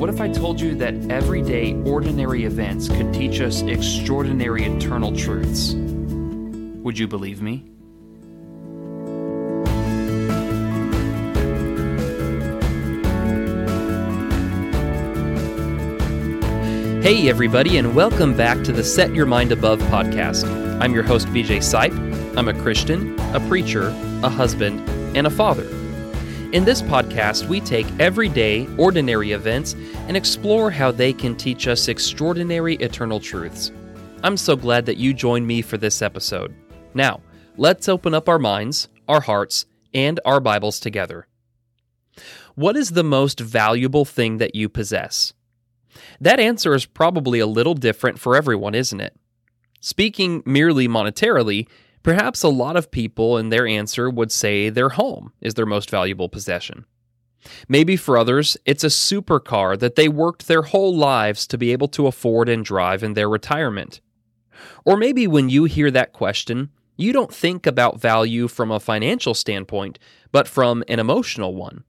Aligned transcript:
what 0.00 0.08
if 0.08 0.18
I 0.18 0.30
told 0.30 0.58
you 0.58 0.74
that 0.76 0.94
everyday, 1.10 1.74
ordinary 1.82 2.44
events 2.44 2.88
could 2.88 3.12
teach 3.12 3.38
us 3.42 3.60
extraordinary 3.60 4.64
eternal 4.64 5.14
truths? 5.14 5.74
Would 5.74 6.98
you 6.98 7.06
believe 7.06 7.42
me? 7.42 7.66
Hey, 17.02 17.28
everybody, 17.28 17.76
and 17.76 17.94
welcome 17.94 18.34
back 18.34 18.64
to 18.64 18.72
the 18.72 18.82
Set 18.82 19.14
Your 19.14 19.26
Mind 19.26 19.52
Above 19.52 19.80
podcast. 19.80 20.46
I'm 20.80 20.94
your 20.94 21.02
host, 21.02 21.26
BJ 21.28 21.58
Sipe. 21.58 21.92
I'm 22.38 22.48
a 22.48 22.58
Christian, 22.62 23.20
a 23.34 23.40
preacher, 23.48 23.88
a 24.22 24.30
husband, 24.30 24.80
and 25.14 25.26
a 25.26 25.30
father. 25.30 25.69
In 26.52 26.64
this 26.64 26.82
podcast, 26.82 27.46
we 27.46 27.60
take 27.60 27.86
everyday, 28.00 28.66
ordinary 28.76 29.30
events 29.30 29.76
and 30.08 30.16
explore 30.16 30.68
how 30.68 30.90
they 30.90 31.12
can 31.12 31.36
teach 31.36 31.68
us 31.68 31.86
extraordinary 31.86 32.74
eternal 32.76 33.20
truths. 33.20 33.70
I'm 34.24 34.36
so 34.36 34.56
glad 34.56 34.84
that 34.86 34.96
you 34.96 35.14
joined 35.14 35.46
me 35.46 35.62
for 35.62 35.78
this 35.78 36.02
episode. 36.02 36.52
Now, 36.92 37.20
let's 37.56 37.88
open 37.88 38.14
up 38.14 38.28
our 38.28 38.40
minds, 38.40 38.88
our 39.06 39.20
hearts, 39.20 39.64
and 39.94 40.18
our 40.24 40.40
Bibles 40.40 40.80
together. 40.80 41.28
What 42.56 42.76
is 42.76 42.90
the 42.90 43.04
most 43.04 43.38
valuable 43.38 44.04
thing 44.04 44.38
that 44.38 44.56
you 44.56 44.68
possess? 44.68 45.32
That 46.20 46.40
answer 46.40 46.74
is 46.74 46.84
probably 46.84 47.38
a 47.38 47.46
little 47.46 47.74
different 47.74 48.18
for 48.18 48.34
everyone, 48.34 48.74
isn't 48.74 49.00
it? 49.00 49.16
Speaking 49.80 50.42
merely 50.44 50.88
monetarily, 50.88 51.68
Perhaps 52.02 52.42
a 52.42 52.48
lot 52.48 52.76
of 52.76 52.90
people 52.90 53.36
in 53.36 53.50
their 53.50 53.66
answer 53.66 54.08
would 54.08 54.32
say 54.32 54.70
their 54.70 54.90
home 54.90 55.32
is 55.40 55.54
their 55.54 55.66
most 55.66 55.90
valuable 55.90 56.28
possession. 56.28 56.86
Maybe 57.68 57.96
for 57.96 58.16
others, 58.16 58.56
it's 58.64 58.84
a 58.84 58.88
supercar 58.88 59.78
that 59.78 59.96
they 59.96 60.08
worked 60.08 60.46
their 60.46 60.62
whole 60.62 60.94
lives 60.94 61.46
to 61.46 61.58
be 61.58 61.72
able 61.72 61.88
to 61.88 62.06
afford 62.06 62.48
and 62.48 62.64
drive 62.64 63.02
in 63.02 63.14
their 63.14 63.28
retirement. 63.28 64.00
Or 64.84 64.96
maybe 64.96 65.26
when 65.26 65.48
you 65.48 65.64
hear 65.64 65.90
that 65.90 66.12
question, 66.12 66.70
you 66.96 67.12
don't 67.12 67.32
think 67.32 67.66
about 67.66 68.00
value 68.00 68.46
from 68.46 68.70
a 68.70 68.80
financial 68.80 69.32
standpoint, 69.32 69.98
but 70.32 70.48
from 70.48 70.84
an 70.88 70.98
emotional 70.98 71.54
one. 71.54 71.84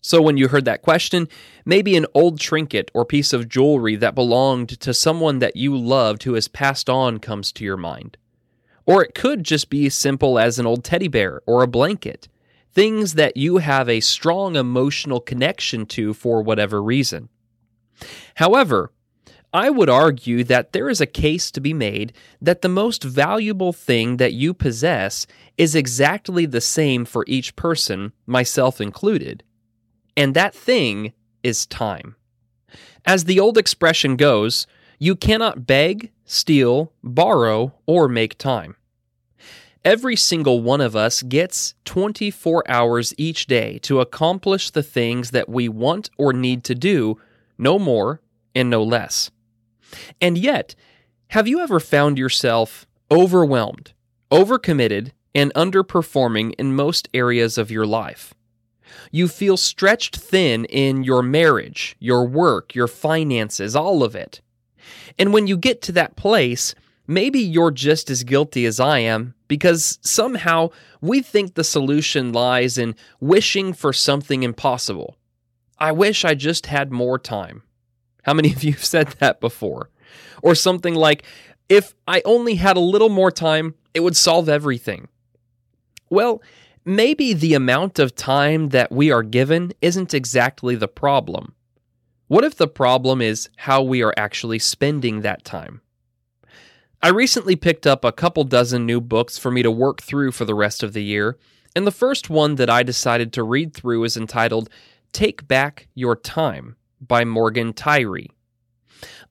So 0.00 0.22
when 0.22 0.36
you 0.36 0.48
heard 0.48 0.66
that 0.66 0.82
question, 0.82 1.26
maybe 1.64 1.96
an 1.96 2.06
old 2.14 2.38
trinket 2.38 2.92
or 2.94 3.04
piece 3.04 3.32
of 3.32 3.48
jewelry 3.48 3.96
that 3.96 4.14
belonged 4.14 4.68
to 4.80 4.94
someone 4.94 5.40
that 5.40 5.56
you 5.56 5.76
loved 5.76 6.22
who 6.22 6.34
has 6.34 6.46
passed 6.46 6.88
on 6.88 7.18
comes 7.18 7.50
to 7.52 7.64
your 7.64 7.76
mind. 7.76 8.16
Or 8.86 9.04
it 9.04 9.14
could 9.14 9.44
just 9.44 9.68
be 9.68 9.86
as 9.86 9.94
simple 9.94 10.38
as 10.38 10.58
an 10.58 10.66
old 10.66 10.84
teddy 10.84 11.08
bear 11.08 11.42
or 11.44 11.62
a 11.62 11.68
blanket, 11.68 12.28
things 12.72 13.14
that 13.14 13.36
you 13.36 13.58
have 13.58 13.88
a 13.88 14.00
strong 14.00 14.56
emotional 14.56 15.20
connection 15.20 15.86
to 15.86 16.14
for 16.14 16.42
whatever 16.42 16.82
reason. 16.82 17.28
However, 18.36 18.92
I 19.52 19.70
would 19.70 19.88
argue 19.88 20.44
that 20.44 20.72
there 20.72 20.88
is 20.90 21.00
a 21.00 21.06
case 21.06 21.50
to 21.52 21.60
be 21.60 21.72
made 21.72 22.12
that 22.42 22.60
the 22.60 22.68
most 22.68 23.02
valuable 23.02 23.72
thing 23.72 24.18
that 24.18 24.34
you 24.34 24.52
possess 24.52 25.26
is 25.56 25.74
exactly 25.74 26.44
the 26.46 26.60
same 26.60 27.04
for 27.04 27.24
each 27.26 27.56
person, 27.56 28.12
myself 28.26 28.80
included. 28.80 29.42
And 30.16 30.34
that 30.34 30.54
thing 30.54 31.12
is 31.42 31.66
time. 31.66 32.16
As 33.06 33.24
the 33.24 33.40
old 33.40 33.56
expression 33.56 34.16
goes, 34.16 34.66
you 34.98 35.16
cannot 35.16 35.66
beg, 35.66 36.12
steal, 36.24 36.92
borrow, 37.02 37.74
or 37.86 38.08
make 38.08 38.36
time. 38.36 38.76
Every 39.86 40.16
single 40.16 40.62
one 40.62 40.80
of 40.80 40.96
us 40.96 41.22
gets 41.22 41.74
24 41.84 42.68
hours 42.68 43.14
each 43.16 43.46
day 43.46 43.78
to 43.84 44.00
accomplish 44.00 44.70
the 44.70 44.82
things 44.82 45.30
that 45.30 45.48
we 45.48 45.68
want 45.68 46.10
or 46.18 46.32
need 46.32 46.64
to 46.64 46.74
do, 46.74 47.20
no 47.56 47.78
more 47.78 48.20
and 48.52 48.68
no 48.68 48.82
less. 48.82 49.30
And 50.20 50.36
yet, 50.36 50.74
have 51.28 51.46
you 51.46 51.60
ever 51.60 51.78
found 51.78 52.18
yourself 52.18 52.84
overwhelmed, 53.12 53.92
overcommitted, 54.32 55.12
and 55.36 55.54
underperforming 55.54 56.54
in 56.58 56.74
most 56.74 57.08
areas 57.14 57.56
of 57.56 57.70
your 57.70 57.86
life? 57.86 58.34
You 59.12 59.28
feel 59.28 59.56
stretched 59.56 60.16
thin 60.16 60.64
in 60.64 61.04
your 61.04 61.22
marriage, 61.22 61.94
your 62.00 62.26
work, 62.26 62.74
your 62.74 62.88
finances, 62.88 63.76
all 63.76 64.02
of 64.02 64.16
it. 64.16 64.40
And 65.16 65.32
when 65.32 65.46
you 65.46 65.56
get 65.56 65.80
to 65.82 65.92
that 65.92 66.16
place, 66.16 66.74
maybe 67.06 67.38
you're 67.38 67.70
just 67.70 68.10
as 68.10 68.24
guilty 68.24 68.66
as 68.66 68.80
I 68.80 68.98
am 69.00 69.34
because 69.48 69.98
somehow 70.02 70.70
we 71.00 71.22
think 71.22 71.54
the 71.54 71.64
solution 71.64 72.32
lies 72.32 72.78
in 72.78 72.94
wishing 73.20 73.72
for 73.72 73.92
something 73.92 74.42
impossible. 74.42 75.16
I 75.78 75.92
wish 75.92 76.24
I 76.24 76.34
just 76.34 76.66
had 76.66 76.90
more 76.90 77.18
time. 77.18 77.62
How 78.22 78.34
many 78.34 78.52
of 78.52 78.64
you 78.64 78.72
have 78.72 78.84
said 78.84 79.08
that 79.18 79.40
before? 79.40 79.90
Or 80.42 80.54
something 80.54 80.94
like, 80.94 81.24
if 81.68 81.94
I 82.06 82.22
only 82.24 82.56
had 82.56 82.76
a 82.76 82.80
little 82.80 83.08
more 83.08 83.30
time, 83.30 83.74
it 83.94 84.00
would 84.00 84.16
solve 84.16 84.48
everything. 84.48 85.08
Well, 86.10 86.42
maybe 86.84 87.32
the 87.32 87.54
amount 87.54 87.98
of 87.98 88.14
time 88.14 88.70
that 88.70 88.92
we 88.92 89.10
are 89.10 89.22
given 89.22 89.72
isn't 89.80 90.14
exactly 90.14 90.76
the 90.76 90.88
problem. 90.88 91.54
What 92.28 92.44
if 92.44 92.56
the 92.56 92.68
problem 92.68 93.20
is 93.20 93.48
how 93.56 93.82
we 93.82 94.02
are 94.02 94.14
actually 94.16 94.58
spending 94.58 95.20
that 95.20 95.44
time? 95.44 95.80
I 97.02 97.08
recently 97.08 97.56
picked 97.56 97.86
up 97.86 98.04
a 98.04 98.12
couple 98.12 98.44
dozen 98.44 98.86
new 98.86 99.00
books 99.00 99.38
for 99.38 99.50
me 99.50 99.62
to 99.62 99.70
work 99.70 100.00
through 100.00 100.32
for 100.32 100.44
the 100.44 100.54
rest 100.54 100.82
of 100.82 100.92
the 100.92 101.04
year, 101.04 101.38
and 101.74 101.86
the 101.86 101.90
first 101.92 102.30
one 102.30 102.54
that 102.54 102.70
I 102.70 102.82
decided 102.82 103.32
to 103.34 103.42
read 103.42 103.74
through 103.74 104.04
is 104.04 104.16
entitled 104.16 104.70
Take 105.12 105.46
Back 105.46 105.88
Your 105.94 106.16
Time 106.16 106.76
by 107.00 107.24
Morgan 107.24 107.74
Tyree. 107.74 108.30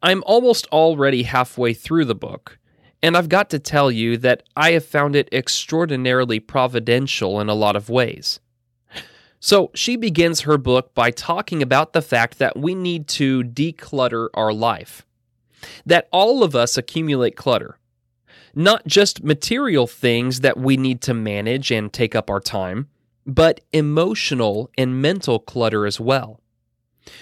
I'm 0.02 0.24
almost 0.28 0.68
already 0.68 1.24
halfway 1.24 1.74
through 1.74 2.06
the 2.06 2.14
book, 2.14 2.60
and 3.02 3.18
I've 3.18 3.30
got 3.30 3.50
to 3.50 3.60
tell 3.60 3.92
you 3.92 4.18
that 4.18 4.44
I 4.56 4.72
have 4.72 4.86
found 4.86 5.16
it 5.16 5.28
extraordinarily 5.32 6.40
providential 6.40 7.42
in 7.42 7.50
a 7.50 7.56
lot 7.56 7.76
of 7.76 7.90
ways. 7.90 8.40
So 9.40 9.72
she 9.74 9.96
begins 9.96 10.42
her 10.42 10.58
book 10.58 10.94
by 10.94 11.12
talking 11.12 11.62
about 11.62 11.94
the 11.94 12.02
fact 12.02 12.38
that 12.38 12.58
we 12.58 12.76
need 12.76 13.08
to 13.10 13.44
declutter 13.44 14.30
our 14.34 14.54
life, 14.54 15.06
that 15.86 16.08
all 16.12 16.44
of 16.44 16.56
us 16.56 16.78
accumulate 16.78 17.36
clutter, 17.36 17.78
not 18.54 18.86
just 18.86 19.24
material 19.24 19.88
things 19.88 20.42
that 20.42 20.58
we 20.58 20.78
need 20.78 21.02
to 21.02 21.14
manage 21.14 21.72
and 21.72 21.92
take 21.92 22.16
up 22.16 22.30
our 22.30 22.40
time, 22.40 22.88
but 23.26 23.62
emotional 23.74 24.70
and 24.78 25.02
mental 25.02 25.40
clutter 25.40 25.86
as 25.86 26.00
well. 26.00 26.40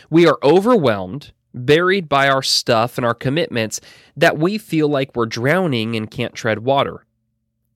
We 0.09 0.27
are 0.27 0.37
overwhelmed, 0.43 1.31
buried 1.53 2.09
by 2.09 2.27
our 2.29 2.43
stuff 2.43 2.97
and 2.97 3.05
our 3.05 3.13
commitments 3.13 3.79
that 4.15 4.37
we 4.37 4.57
feel 4.57 4.87
like 4.87 5.15
we're 5.15 5.25
drowning 5.25 5.95
and 5.95 6.09
can't 6.09 6.33
tread 6.33 6.59
water. 6.59 7.05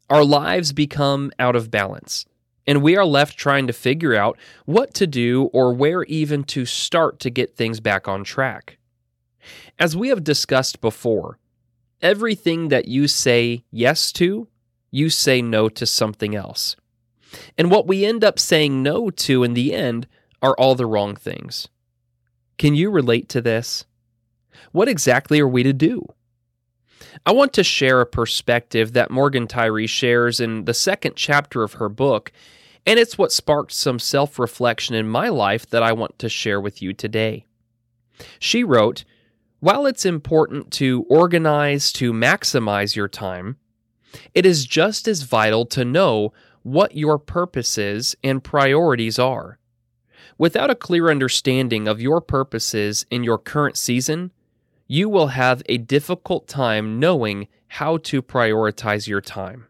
Our 0.09 0.24
lives 0.24 0.74
become 0.74 1.31
out 1.39 1.56
of 1.56 1.69
balance 1.69 2.25
and 2.68 2.81
we 2.81 2.97
are 2.97 3.06
left 3.06 3.38
trying 3.38 3.66
to 3.68 3.74
figure 3.74 4.13
out 4.13 4.38
what 4.66 4.94
to 4.95 5.07
do 5.07 5.45
or 5.53 5.74
where 5.74 6.03
even 6.03 6.44
to 6.44 6.66
start 6.66 7.19
to 7.22 7.29
get 7.29 7.56
things 7.56 7.79
back 7.79 8.07
on 8.07 8.24
track. 8.24 8.78
As 9.80 9.96
we 9.96 10.09
have 10.09 10.24
discussed 10.24 10.81
before, 10.81 11.38
everything 12.01 12.69
that 12.69 12.88
you 12.88 13.07
say 13.07 13.63
yes 13.72 14.12
to, 14.13 14.48
you 14.92 15.10
say 15.10 15.42
no 15.42 15.69
to 15.69 15.86
something 15.86 16.36
else. 16.36 16.75
And 17.57 17.69
what 17.69 17.88
we 17.88 18.06
end 18.06 18.24
up 18.24 18.39
saying 18.39 18.81
no 18.81 19.10
to 19.10 19.44
in 19.44 19.54
the 19.54 19.74
end 19.74 20.07
are 20.42 20.56
all 20.57 20.75
the 20.75 20.86
wrong 20.86 21.16
things. 21.16 21.68
Can 22.57 22.75
you 22.75 22.89
relate 22.89 23.30
to 23.30 23.42
this? 23.42 23.86
What 24.72 24.88
exactly 24.88 25.39
are 25.39 25.48
we 25.48 25.63
to 25.63 25.74
do? 25.74 26.06
I 27.25 27.31
want 27.31 27.54
to 27.54 27.63
share 27.63 28.01
a 28.01 28.06
perspective 28.06 28.94
that 28.94 29.12
Morgan 29.12 29.48
Tyree 29.48 29.88
shares 29.88 30.39
in 30.39 30.66
the 30.66 30.74
second 30.74 31.16
chapter 31.16 31.63
of 31.63 31.74
her 31.74 31.89
book 31.89 32.31
and 32.88 32.98
it's 32.98 33.18
what 33.18 33.33
sparked 33.33 33.74
some 33.74 34.00
self 34.00 34.39
reflection 34.39 34.95
in 34.95 35.10
my 35.10 35.27
life 35.27 35.69
that 35.69 35.83
I 35.83 35.92
want 35.92 36.18
to 36.19 36.30
share 36.30 36.62
with 36.62 36.81
you 36.81 36.94
today. 36.94 37.45
She 38.39 38.63
wrote, 38.63 39.04
While 39.59 39.88
it's 39.88 40.06
important 40.06 40.71
to 40.74 41.06
organize 41.09 41.92
to 41.94 42.13
maximize 42.13 42.95
your 42.95 43.07
time, 43.07 43.57
it 44.36 44.45
is 44.45 44.65
just 44.65 45.07
as 45.07 45.24
vital 45.24 45.65
to 45.68 45.83
know 45.83 46.31
what 46.62 46.95
your 46.95 47.18
purposes 47.18 48.15
and 48.24 48.44
priorities 48.44 49.18
are. 49.18 49.57
Without 50.38 50.69
a 50.69 50.75
clear 50.75 51.09
understanding 51.09 51.88
of 51.88 52.00
your 52.00 52.21
purposes 52.21 53.06
in 53.09 53.24
your 53.24 53.39
current 53.39 53.77
season, 53.77 54.31
you 54.88 55.09
will 55.09 55.27
have 55.27 55.63
a 55.68 55.77
difficult 55.77 56.48
time 56.48 57.00
knowing 57.00 57.48
how 57.68 57.98
to 57.98 58.21
prioritize 58.21 59.07
your 59.07 59.21
time. 59.21 59.65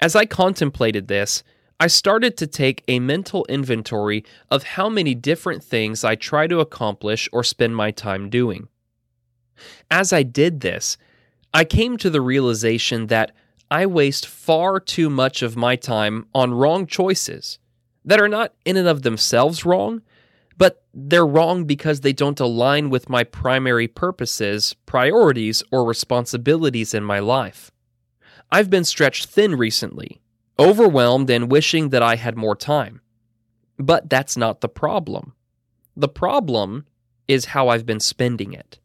As 0.00 0.16
I 0.16 0.24
contemplated 0.24 1.06
this, 1.08 1.42
I 1.80 1.88
started 1.88 2.36
to 2.36 2.46
take 2.46 2.84
a 2.86 3.00
mental 3.00 3.44
inventory 3.48 4.24
of 4.50 4.62
how 4.62 4.88
many 4.88 5.14
different 5.14 5.64
things 5.64 6.04
I 6.04 6.14
try 6.14 6.46
to 6.46 6.60
accomplish 6.60 7.28
or 7.32 7.42
spend 7.42 7.76
my 7.76 7.90
time 7.90 8.30
doing. 8.30 8.68
As 9.90 10.12
I 10.12 10.22
did 10.22 10.60
this, 10.60 10.96
I 11.52 11.64
came 11.64 11.96
to 11.98 12.08
the 12.08 12.20
realization 12.20 13.08
that 13.08 13.32
I 13.70 13.86
waste 13.86 14.26
far 14.26 14.80
too 14.80 15.10
much 15.10 15.42
of 15.42 15.56
my 15.56 15.76
time 15.76 16.26
on 16.34 16.54
wrong 16.54 16.86
choices 16.86 17.58
that 18.04 18.20
are 18.20 18.28
not 18.28 18.54
in 18.64 18.76
and 18.76 18.88
of 18.88 19.02
themselves 19.02 19.64
wrong, 19.64 20.02
but 20.56 20.84
they're 20.94 21.26
wrong 21.26 21.64
because 21.64 22.00
they 22.00 22.12
don't 22.12 22.40
align 22.40 22.90
with 22.90 23.08
my 23.08 23.24
primary 23.24 23.88
purposes, 23.88 24.74
priorities, 24.86 25.62
or 25.70 25.84
responsibilities 25.84 26.94
in 26.94 27.04
my 27.04 27.18
life. 27.18 27.70
I've 28.50 28.70
been 28.70 28.84
stretched 28.84 29.26
thin 29.26 29.56
recently, 29.56 30.21
overwhelmed 30.58 31.30
and 31.30 31.50
wishing 31.50 31.90
that 31.90 32.02
I 32.02 32.16
had 32.16 32.36
more 32.36 32.56
time. 32.56 33.00
But 33.78 34.08
that's 34.08 34.36
not 34.36 34.60
the 34.60 34.68
problem. 34.68 35.34
The 35.96 36.08
problem 36.08 36.86
is 37.28 37.46
how 37.46 37.68
I've 37.68 37.86
been 37.86 38.00
spending 38.00 38.52
it. 38.52 38.78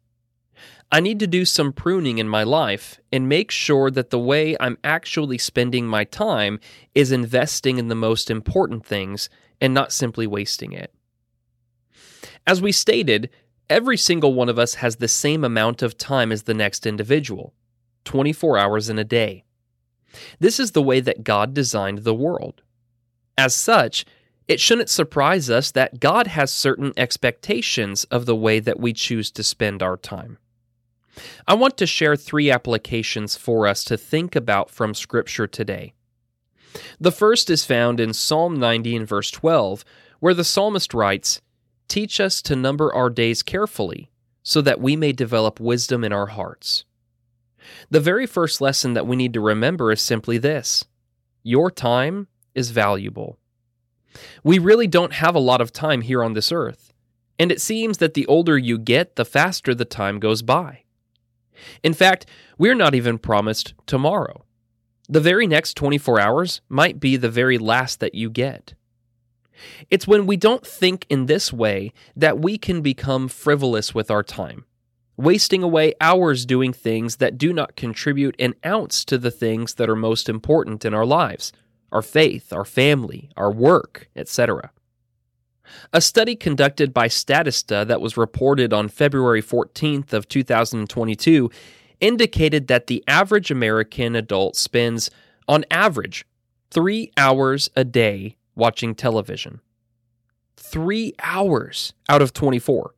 I 0.90 1.00
need 1.00 1.18
to 1.20 1.26
do 1.26 1.44
some 1.44 1.72
pruning 1.72 2.16
in 2.16 2.28
my 2.28 2.44
life 2.44 2.98
and 3.12 3.28
make 3.28 3.50
sure 3.50 3.90
that 3.90 4.08
the 4.08 4.18
way 4.18 4.56
I'm 4.58 4.78
actually 4.82 5.36
spending 5.36 5.86
my 5.86 6.04
time 6.04 6.60
is 6.94 7.12
investing 7.12 7.78
in 7.78 7.88
the 7.88 7.94
most 7.94 8.30
important 8.30 8.86
things 8.86 9.28
and 9.60 9.74
not 9.74 9.92
simply 9.92 10.26
wasting 10.26 10.72
it. 10.72 10.94
As 12.46 12.62
we 12.62 12.72
stated, 12.72 13.28
every 13.68 13.98
single 13.98 14.32
one 14.32 14.48
of 14.48 14.58
us 14.58 14.74
has 14.74 14.96
the 14.96 15.08
same 15.08 15.44
amount 15.44 15.82
of 15.82 15.98
time 15.98 16.32
as 16.32 16.44
the 16.44 16.54
next 16.54 16.86
individual 16.86 17.52
24 18.04 18.56
hours 18.56 18.88
in 18.88 18.98
a 18.98 19.04
day. 19.04 19.44
This 20.38 20.58
is 20.58 20.72
the 20.72 20.82
way 20.82 21.00
that 21.00 21.24
God 21.24 21.54
designed 21.54 21.98
the 21.98 22.14
world. 22.14 22.62
As 23.36 23.54
such, 23.54 24.04
it 24.48 24.60
shouldn't 24.60 24.88
surprise 24.88 25.50
us 25.50 25.70
that 25.72 26.00
God 26.00 26.26
has 26.26 26.50
certain 26.50 26.92
expectations 26.96 28.04
of 28.04 28.24
the 28.24 28.36
way 28.36 28.60
that 28.60 28.80
we 28.80 28.92
choose 28.92 29.30
to 29.32 29.42
spend 29.42 29.82
our 29.82 29.96
time. 29.96 30.38
I 31.46 31.54
want 31.54 31.76
to 31.78 31.86
share 31.86 32.16
three 32.16 32.50
applications 32.50 33.36
for 33.36 33.66
us 33.66 33.84
to 33.84 33.96
think 33.96 34.34
about 34.34 34.70
from 34.70 34.94
Scripture 34.94 35.46
today. 35.46 35.92
The 37.00 37.12
first 37.12 37.50
is 37.50 37.64
found 37.64 38.00
in 38.00 38.12
Psalm 38.14 38.58
90 38.58 38.96
and 38.96 39.08
verse 39.08 39.30
12, 39.30 39.84
where 40.20 40.34
the 40.34 40.44
psalmist 40.44 40.94
writes, 40.94 41.40
Teach 41.88 42.20
us 42.20 42.42
to 42.42 42.56
number 42.56 42.92
our 42.94 43.10
days 43.10 43.42
carefully, 43.42 44.10
so 44.42 44.60
that 44.60 44.80
we 44.80 44.96
may 44.96 45.12
develop 45.12 45.60
wisdom 45.60 46.04
in 46.04 46.12
our 46.12 46.26
hearts. 46.26 46.84
The 47.90 48.00
very 48.00 48.26
first 48.26 48.60
lesson 48.60 48.94
that 48.94 49.06
we 49.06 49.16
need 49.16 49.32
to 49.34 49.40
remember 49.40 49.92
is 49.92 50.00
simply 50.00 50.38
this 50.38 50.84
Your 51.42 51.70
time 51.70 52.28
is 52.54 52.70
valuable. 52.70 53.38
We 54.42 54.58
really 54.58 54.86
don't 54.86 55.12
have 55.12 55.34
a 55.34 55.40
lot 55.40 55.60
of 55.60 55.72
time 55.72 56.00
here 56.00 56.24
on 56.24 56.32
this 56.32 56.50
earth, 56.50 56.92
and 57.38 57.52
it 57.52 57.60
seems 57.60 57.98
that 57.98 58.14
the 58.14 58.26
older 58.26 58.58
you 58.58 58.78
get, 58.78 59.16
the 59.16 59.24
faster 59.24 59.74
the 59.74 59.84
time 59.84 60.18
goes 60.18 60.42
by. 60.42 60.84
In 61.82 61.94
fact, 61.94 62.26
we're 62.56 62.74
not 62.74 62.94
even 62.94 63.18
promised 63.18 63.74
tomorrow. 63.86 64.44
The 65.08 65.20
very 65.20 65.46
next 65.46 65.74
24 65.74 66.20
hours 66.20 66.60
might 66.68 67.00
be 67.00 67.16
the 67.16 67.30
very 67.30 67.58
last 67.58 68.00
that 68.00 68.14
you 68.14 68.30
get. 68.30 68.74
It's 69.90 70.06
when 70.06 70.26
we 70.26 70.36
don't 70.36 70.66
think 70.66 71.06
in 71.08 71.26
this 71.26 71.52
way 71.52 71.92
that 72.14 72.38
we 72.38 72.58
can 72.58 72.82
become 72.82 73.28
frivolous 73.28 73.94
with 73.94 74.10
our 74.10 74.22
time, 74.22 74.64
wasting 75.18 75.64
away 75.64 75.92
hours 76.00 76.46
doing 76.46 76.72
things 76.72 77.16
that 77.16 77.36
do 77.36 77.52
not 77.52 77.76
contribute 77.76 78.36
an 78.38 78.54
ounce 78.64 79.04
to 79.04 79.18
the 79.18 79.32
things 79.32 79.74
that 79.74 79.90
are 79.90 79.96
most 79.96 80.28
important 80.28 80.84
in 80.84 80.94
our 80.94 81.04
lives 81.04 81.52
our 81.90 82.02
faith, 82.02 82.52
our 82.52 82.66
family, 82.66 83.30
our 83.34 83.50
work, 83.50 84.10
etc. 84.14 84.70
A 85.90 86.02
study 86.02 86.36
conducted 86.36 86.92
by 86.92 87.08
Statista 87.08 87.86
that 87.86 88.02
was 88.02 88.18
reported 88.18 88.74
on 88.74 88.88
February 88.88 89.42
14th 89.42 90.12
of 90.12 90.28
2022 90.28 91.50
indicated 92.00 92.66
that 92.66 92.88
the 92.88 93.02
average 93.08 93.50
American 93.50 94.14
adult 94.14 94.54
spends 94.54 95.10
on 95.48 95.64
average 95.70 96.26
3 96.70 97.10
hours 97.16 97.70
a 97.74 97.84
day 97.84 98.36
watching 98.54 98.94
television. 98.94 99.62
3 100.58 101.14
hours 101.22 101.94
out 102.10 102.20
of 102.20 102.34
24. 102.34 102.94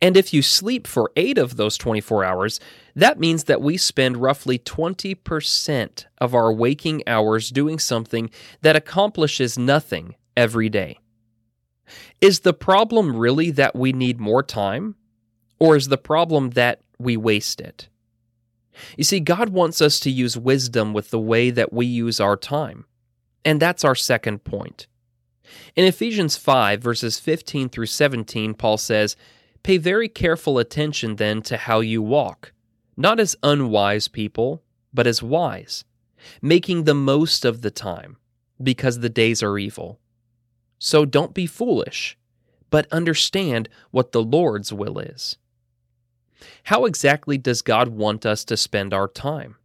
And 0.00 0.16
if 0.16 0.32
you 0.32 0.42
sleep 0.42 0.86
for 0.86 1.12
8 1.16 1.38
of 1.38 1.56
those 1.56 1.76
24 1.76 2.24
hours, 2.24 2.60
that 2.94 3.18
means 3.18 3.44
that 3.44 3.62
we 3.62 3.76
spend 3.76 4.18
roughly 4.18 4.58
20% 4.58 6.06
of 6.18 6.34
our 6.34 6.52
waking 6.52 7.02
hours 7.06 7.50
doing 7.50 7.78
something 7.78 8.30
that 8.60 8.76
accomplishes 8.76 9.58
nothing 9.58 10.14
every 10.36 10.68
day. 10.68 10.98
Is 12.20 12.40
the 12.40 12.54
problem 12.54 13.16
really 13.16 13.50
that 13.50 13.74
we 13.74 13.92
need 13.92 14.20
more 14.20 14.42
time? 14.42 14.96
Or 15.58 15.76
is 15.76 15.88
the 15.88 15.98
problem 15.98 16.50
that 16.50 16.80
we 16.98 17.16
waste 17.16 17.60
it? 17.60 17.88
You 18.96 19.04
see, 19.04 19.20
God 19.20 19.50
wants 19.50 19.80
us 19.80 20.00
to 20.00 20.10
use 20.10 20.36
wisdom 20.36 20.92
with 20.92 21.10
the 21.10 21.20
way 21.20 21.50
that 21.50 21.72
we 21.72 21.86
use 21.86 22.20
our 22.20 22.36
time. 22.36 22.86
And 23.44 23.60
that's 23.60 23.84
our 23.84 23.94
second 23.94 24.44
point. 24.44 24.86
In 25.76 25.84
Ephesians 25.84 26.36
5, 26.36 26.80
verses 26.80 27.18
15 27.18 27.68
through 27.68 27.86
17, 27.86 28.54
Paul 28.54 28.78
says, 28.78 29.16
Pay 29.62 29.78
very 29.78 30.08
careful 30.08 30.58
attention 30.58 31.16
then 31.16 31.42
to 31.42 31.56
how 31.56 31.80
you 31.80 32.02
walk, 32.02 32.52
not 32.96 33.20
as 33.20 33.36
unwise 33.42 34.08
people, 34.08 34.62
but 34.92 35.06
as 35.06 35.22
wise, 35.22 35.84
making 36.40 36.84
the 36.84 36.94
most 36.94 37.44
of 37.44 37.62
the 37.62 37.70
time, 37.70 38.16
because 38.62 38.98
the 38.98 39.08
days 39.08 39.42
are 39.42 39.58
evil. 39.58 40.00
So 40.78 41.04
don't 41.04 41.34
be 41.34 41.46
foolish, 41.46 42.18
but 42.70 42.92
understand 42.92 43.68
what 43.92 44.12
the 44.12 44.22
Lord's 44.22 44.72
will 44.72 44.98
is. 44.98 45.38
How 46.64 46.84
exactly 46.84 47.38
does 47.38 47.62
God 47.62 47.88
want 47.88 48.26
us 48.26 48.44
to 48.46 48.56
spend 48.56 48.92
our 48.92 49.06
time? 49.06 49.56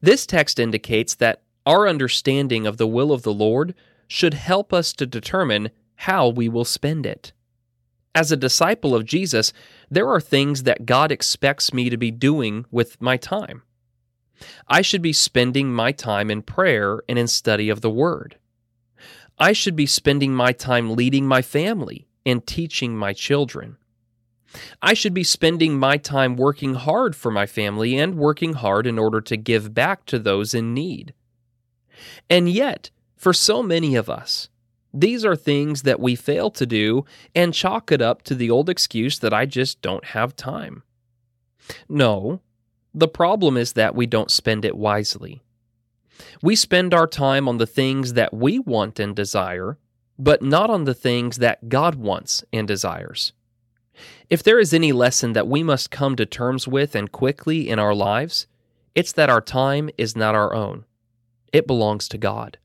This 0.00 0.26
text 0.26 0.58
indicates 0.60 1.16
that 1.16 1.42
our 1.66 1.88
understanding 1.88 2.66
of 2.66 2.76
the 2.76 2.86
will 2.86 3.12
of 3.12 3.22
the 3.22 3.32
Lord 3.32 3.74
should 4.06 4.34
help 4.34 4.72
us 4.72 4.92
to 4.92 5.06
determine 5.06 5.70
how 5.96 6.28
we 6.28 6.48
will 6.48 6.64
spend 6.64 7.06
it. 7.06 7.32
As 8.14 8.30
a 8.30 8.36
disciple 8.36 8.94
of 8.94 9.06
Jesus, 9.06 9.52
there 9.90 10.08
are 10.08 10.20
things 10.20 10.64
that 10.64 10.86
God 10.86 11.10
expects 11.10 11.72
me 11.72 11.88
to 11.88 11.96
be 11.96 12.10
doing 12.10 12.66
with 12.70 13.00
my 13.00 13.16
time. 13.16 13.62
I 14.68 14.82
should 14.82 15.02
be 15.02 15.12
spending 15.12 15.72
my 15.72 15.92
time 15.92 16.30
in 16.30 16.42
prayer 16.42 17.02
and 17.08 17.18
in 17.18 17.26
study 17.26 17.68
of 17.68 17.80
the 17.80 17.90
Word. 17.90 18.36
I 19.38 19.52
should 19.52 19.76
be 19.76 19.86
spending 19.86 20.34
my 20.34 20.52
time 20.52 20.94
leading 20.94 21.26
my 21.26 21.42
family 21.42 22.06
and 22.26 22.46
teaching 22.46 22.96
my 22.96 23.12
children. 23.12 23.76
I 24.82 24.92
should 24.92 25.14
be 25.14 25.24
spending 25.24 25.78
my 25.78 25.96
time 25.96 26.36
working 26.36 26.74
hard 26.74 27.16
for 27.16 27.30
my 27.30 27.46
family 27.46 27.96
and 27.98 28.16
working 28.16 28.52
hard 28.52 28.86
in 28.86 28.98
order 28.98 29.20
to 29.22 29.36
give 29.36 29.72
back 29.72 30.04
to 30.06 30.18
those 30.18 30.52
in 30.52 30.74
need. 30.74 31.14
And 32.28 32.48
yet, 32.48 32.90
for 33.16 33.32
so 33.32 33.62
many 33.62 33.94
of 33.94 34.10
us, 34.10 34.48
these 34.94 35.24
are 35.24 35.36
things 35.36 35.82
that 35.82 36.00
we 36.00 36.14
fail 36.14 36.50
to 36.50 36.66
do 36.66 37.04
and 37.34 37.54
chalk 37.54 37.90
it 37.90 38.02
up 38.02 38.22
to 38.22 38.34
the 38.34 38.50
old 38.50 38.68
excuse 38.68 39.18
that 39.20 39.32
I 39.32 39.46
just 39.46 39.80
don't 39.80 40.04
have 40.06 40.36
time. 40.36 40.82
No, 41.88 42.40
the 42.94 43.08
problem 43.08 43.56
is 43.56 43.72
that 43.72 43.94
we 43.94 44.06
don't 44.06 44.30
spend 44.30 44.64
it 44.64 44.76
wisely. 44.76 45.40
We 46.42 46.56
spend 46.56 46.92
our 46.92 47.06
time 47.06 47.48
on 47.48 47.58
the 47.58 47.66
things 47.66 48.12
that 48.14 48.34
we 48.34 48.58
want 48.58 49.00
and 49.00 49.16
desire, 49.16 49.78
but 50.18 50.42
not 50.42 50.68
on 50.68 50.84
the 50.84 50.94
things 50.94 51.38
that 51.38 51.68
God 51.68 51.94
wants 51.94 52.44
and 52.52 52.68
desires. 52.68 53.32
If 54.28 54.42
there 54.42 54.58
is 54.58 54.74
any 54.74 54.92
lesson 54.92 55.32
that 55.32 55.48
we 55.48 55.62
must 55.62 55.90
come 55.90 56.16
to 56.16 56.26
terms 56.26 56.68
with 56.68 56.94
and 56.94 57.10
quickly 57.10 57.68
in 57.68 57.78
our 57.78 57.94
lives, 57.94 58.46
it's 58.94 59.12
that 59.12 59.30
our 59.30 59.40
time 59.40 59.90
is 59.96 60.16
not 60.16 60.34
our 60.34 60.52
own. 60.52 60.84
It 61.52 61.66
belongs 61.66 62.08
to 62.08 62.18
God. 62.18 62.58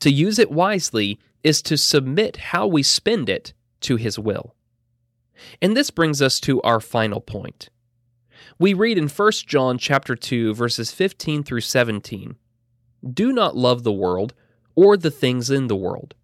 To 0.00 0.10
use 0.10 0.38
it 0.38 0.50
wisely 0.50 1.18
is 1.42 1.62
to 1.62 1.76
submit 1.76 2.36
how 2.36 2.66
we 2.66 2.82
spend 2.82 3.28
it 3.28 3.52
to 3.80 3.96
His 3.96 4.18
will. 4.18 4.54
And 5.62 5.76
this 5.76 5.90
brings 5.90 6.20
us 6.20 6.40
to 6.40 6.60
our 6.62 6.80
final 6.80 7.20
point. 7.20 7.68
We 8.58 8.74
read 8.74 8.98
in 8.98 9.08
1 9.08 9.32
John 9.46 9.78
chapter 9.78 10.16
2 10.16 10.54
verses 10.54 10.90
15 10.90 11.44
through 11.44 11.60
17 11.60 12.36
do 13.14 13.32
not 13.32 13.56
love 13.56 13.84
the 13.84 13.92
world 13.92 14.34
or 14.74 14.96
the 14.96 15.10
things 15.10 15.50
in 15.50 15.68
the 15.68 15.76
world. 15.76 16.14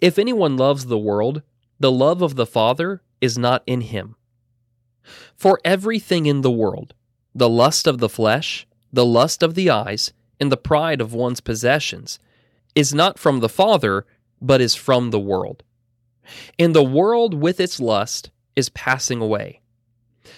If 0.00 0.18
anyone 0.18 0.56
loves 0.56 0.86
the 0.86 0.98
world, 0.98 1.42
the 1.78 1.92
love 1.92 2.22
of 2.22 2.34
the 2.34 2.46
Father 2.46 3.02
is 3.20 3.38
not 3.38 3.62
in 3.66 3.82
him. 3.82 4.16
For 5.36 5.60
everything 5.64 6.26
in 6.26 6.42
the 6.42 6.50
world, 6.50 6.94
the 7.34 7.48
lust 7.48 7.86
of 7.86 7.98
the 7.98 8.08
flesh, 8.08 8.66
the 8.92 9.04
lust 9.04 9.42
of 9.42 9.54
the 9.54 9.70
eyes, 9.70 10.12
and 10.40 10.50
the 10.50 10.56
pride 10.56 11.00
of 11.00 11.14
one's 11.14 11.40
possessions, 11.40 12.18
is 12.74 12.94
not 12.94 13.18
from 13.18 13.40
the 13.40 13.48
Father, 13.48 14.06
but 14.40 14.60
is 14.60 14.74
from 14.74 15.10
the 15.10 15.20
world. 15.20 15.62
And 16.58 16.74
the 16.74 16.82
world 16.82 17.34
with 17.34 17.60
its 17.60 17.80
lust 17.80 18.30
is 18.54 18.68
passing 18.68 19.20
away, 19.20 19.60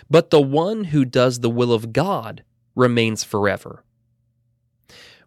but 0.09 0.31
the 0.31 0.41
one 0.41 0.85
who 0.85 1.05
does 1.05 1.41
the 1.41 1.51
will 1.51 1.73
of 1.73 1.93
God 1.93 2.45
remains 2.75 3.25
forever. 3.25 3.83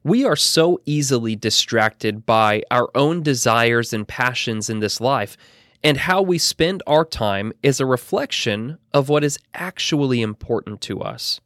We 0.03 0.25
are 0.25 0.35
so 0.35 0.79
easily 0.85 1.35
distracted 1.35 2.25
by 2.25 2.63
our 2.69 2.89
own 2.93 3.23
desires 3.23 3.93
and 3.93 4.07
passions 4.07 4.69
in 4.69 4.79
this 4.79 4.99
life, 4.99 5.37
and 5.81 5.97
how 5.97 6.21
we 6.21 6.37
spend 6.37 6.83
our 6.87 7.05
time 7.05 7.53
is 7.61 7.79
a 7.79 7.85
reflection 7.85 8.77
of 8.93 9.09
what 9.09 9.23
is 9.23 9.39
actually 9.53 10.21
important 10.21 10.81
to 10.81 11.01
us. 11.01 11.41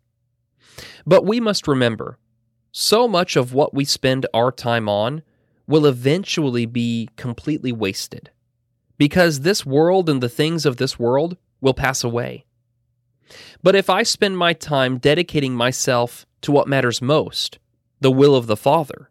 But 1.06 1.26
we 1.26 1.40
must 1.40 1.68
remember 1.68 2.18
so 2.72 3.08
much 3.08 3.36
of 3.36 3.54
what 3.54 3.74
we 3.74 3.86
spend 3.86 4.28
our 4.34 4.52
time 4.52 4.88
on 4.88 5.24
will 5.68 5.86
eventually 5.86 6.66
be 6.66 7.10
completely 7.16 7.72
wasted 7.72 8.32
because 8.98 9.42
this 9.42 9.66
world 9.66 10.10
and 10.10 10.22
the 10.22 10.30
things 10.30 10.66
of 10.66 10.78
this 10.78 10.98
world 10.98 11.38
will 11.62 11.74
pass 11.74 12.04
away. 12.04 12.46
But 13.62 13.76
if 13.76 13.90
I 13.90 14.04
spend 14.04 14.38
my 14.38 14.54
time 14.54 14.98
dedicating 14.98 15.54
myself 15.54 16.26
to 16.42 16.52
what 16.52 16.68
matters 16.68 17.02
most, 17.02 17.60
the 18.00 18.12
will 18.12 18.36
of 18.36 18.48
the 18.48 18.58
Father, 18.58 19.10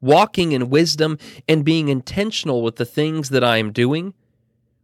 walking 0.00 0.52
in 0.52 0.70
wisdom 0.70 1.18
and 1.48 1.64
being 1.64 1.88
intentional 1.88 2.62
with 2.62 2.76
the 2.76 2.84
things 2.84 3.30
that 3.30 3.44
I 3.44 3.58
am 3.58 3.72
doing, 3.72 4.14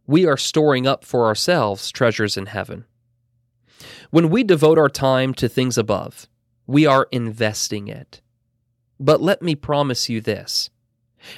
we 0.07 0.25
are 0.25 0.37
storing 0.37 0.87
up 0.87 1.03
for 1.03 1.25
ourselves 1.25 1.91
treasures 1.91 2.37
in 2.37 2.47
heaven. 2.47 2.85
When 4.09 4.29
we 4.29 4.43
devote 4.43 4.77
our 4.77 4.89
time 4.89 5.33
to 5.35 5.49
things 5.49 5.77
above, 5.77 6.27
we 6.67 6.85
are 6.85 7.07
investing 7.11 7.87
it. 7.87 8.21
But 8.99 9.21
let 9.21 9.41
me 9.41 9.55
promise 9.55 10.09
you 10.09 10.21
this 10.21 10.69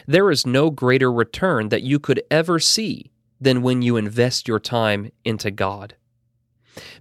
there 0.07 0.31
is 0.31 0.45
no 0.45 0.69
greater 0.69 1.11
return 1.11 1.69
that 1.69 1.83
you 1.83 1.99
could 1.99 2.21
ever 2.31 2.59
see 2.59 3.11
than 3.39 3.61
when 3.61 3.81
you 3.81 3.97
invest 3.97 4.47
your 4.47 4.59
time 4.59 5.11
into 5.25 5.51
God. 5.51 5.95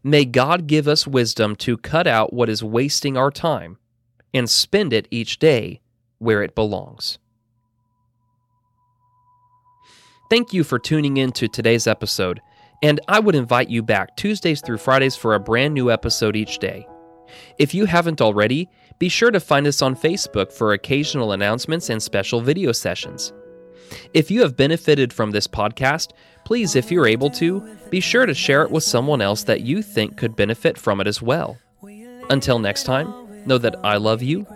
May 0.03 0.25
God 0.25 0.67
give 0.67 0.89
us 0.89 1.07
wisdom 1.07 1.57
to 1.57 1.79
cut 1.79 2.07
out 2.07 2.33
what 2.33 2.49
is 2.49 2.63
wasting 2.63 3.17
our 3.17 3.31
time 3.31 3.79
and 4.35 4.49
spend 4.49 4.93
it 4.93 5.09
each 5.11 5.39
day 5.39 5.81
where 6.19 6.43
it 6.43 6.55
belongs. 6.55 7.19
Thank 10.31 10.53
you 10.53 10.65
for 10.65 10.79
tuning 10.79 11.19
in 11.19 11.33
to 11.33 11.49
today's 11.49 11.87
episode, 11.87 12.41
and 12.83 13.01
I 13.07 13.21
would 13.21 13.35
invite 13.35 13.69
you 13.69 13.83
back 13.83 14.17
Tuesdays 14.17 14.63
through 14.63 14.79
Fridays 14.79 15.15
for 15.15 15.35
a 15.35 15.41
brand 15.41 15.75
new 15.75 15.91
episode 15.91 16.37
each 16.37 16.59
day. 16.59 16.87
If 17.59 17.75
you 17.75 17.85
haven't 17.85 18.21
already, 18.21 18.69
be 19.03 19.09
sure 19.09 19.33
to 19.33 19.41
find 19.41 19.67
us 19.67 19.83
on 19.83 19.97
Facebook 19.97 20.53
for 20.53 20.75
occasional 20.75 21.33
announcements 21.33 21.91
and 21.91 22.01
special 22.01 22.41
video 22.41 22.71
sessions. 22.71 23.33
If 24.15 24.31
you 24.31 24.43
have 24.43 24.57
benefited 24.57 25.13
from 25.13 25.33
this 25.33 25.49
podcast, 25.49 26.13
please, 26.45 26.77
if 26.77 26.89
you're 26.89 27.09
able 27.09 27.29
to, 27.31 27.77
be 27.91 27.99
sure 27.99 28.27
to 28.27 28.33
share 28.33 28.63
it 28.63 28.71
with 28.71 28.85
someone 28.85 29.21
else 29.21 29.43
that 29.43 29.63
you 29.63 29.83
think 29.83 30.17
could 30.17 30.37
benefit 30.37 30.79
from 30.79 31.01
it 31.01 31.09
as 31.09 31.21
well. 31.21 31.59
Until 32.31 32.61
next 32.61 32.85
time, 32.85 33.13
know 33.45 33.59
that 33.59 33.75
I 33.83 33.97
love 33.97 34.23
you, 34.23 34.47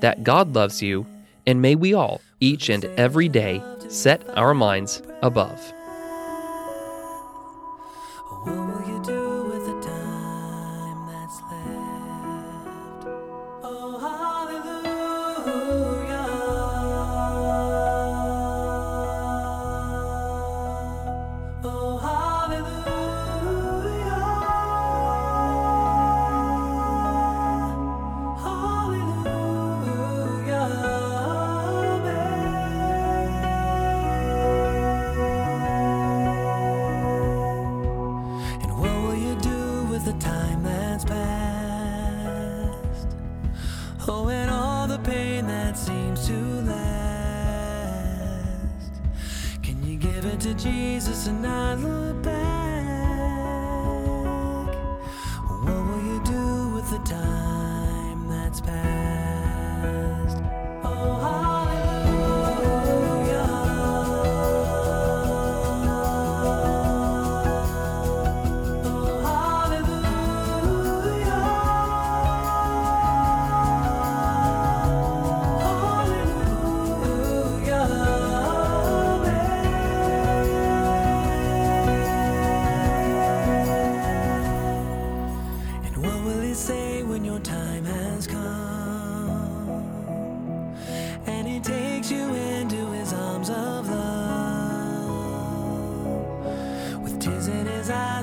that 0.00 0.24
God 0.24 0.52
loves 0.52 0.82
you, 0.82 1.06
and 1.46 1.62
may 1.62 1.76
we 1.76 1.94
all, 1.94 2.20
each 2.40 2.70
and 2.70 2.84
every 2.98 3.28
day, 3.28 3.62
set 3.86 4.28
our 4.36 4.52
minds 4.52 5.00
above. 5.22 5.72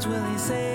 will 0.10 0.24
he 0.32 0.38
say? 0.38 0.69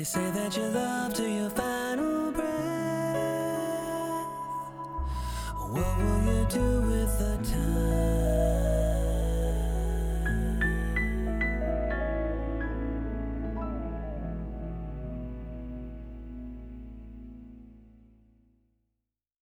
They 0.00 0.04
say 0.04 0.30
that 0.30 0.56
you 0.56 0.62
love 0.62 1.12
to 1.12 1.28
your 1.28 1.50
family. 1.50 1.79